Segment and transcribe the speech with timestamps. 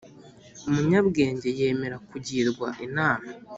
[0.67, 3.27] umunyabwenge yemera kugirwa inama